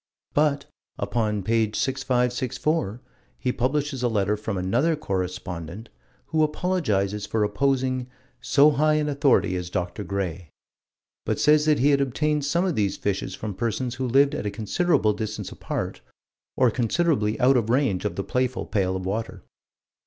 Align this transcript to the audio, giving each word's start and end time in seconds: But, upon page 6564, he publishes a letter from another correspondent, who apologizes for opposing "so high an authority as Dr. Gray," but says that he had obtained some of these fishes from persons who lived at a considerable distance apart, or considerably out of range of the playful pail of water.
But, 0.33 0.65
upon 0.97 1.43
page 1.43 1.75
6564, 1.77 3.01
he 3.37 3.51
publishes 3.51 4.01
a 4.01 4.07
letter 4.07 4.35
from 4.35 4.57
another 4.57 4.95
correspondent, 4.95 5.89
who 6.29 6.41
apologizes 6.41 7.27
for 7.27 7.43
opposing 7.43 8.07
"so 8.41 8.71
high 8.71 8.95
an 8.95 9.07
authority 9.07 9.55
as 9.55 9.69
Dr. 9.69 10.03
Gray," 10.03 10.49
but 11.23 11.39
says 11.39 11.65
that 11.67 11.77
he 11.77 11.91
had 11.91 12.01
obtained 12.01 12.45
some 12.45 12.65
of 12.65 12.73
these 12.73 12.97
fishes 12.97 13.35
from 13.35 13.53
persons 13.53 13.93
who 14.01 14.07
lived 14.07 14.33
at 14.33 14.47
a 14.47 14.49
considerable 14.49 15.13
distance 15.13 15.51
apart, 15.51 16.01
or 16.57 16.71
considerably 16.71 17.39
out 17.39 17.55
of 17.55 17.69
range 17.69 18.03
of 18.03 18.15
the 18.15 18.23
playful 18.23 18.65
pail 18.65 18.95
of 18.95 19.05
water. 19.05 19.43